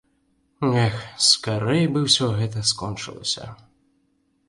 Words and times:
Эх, 0.85 0.95
скарэй 1.27 1.85
бы 1.93 1.99
ўсё 2.07 2.27
гэта 2.41 2.67
скончылася! 2.73 3.45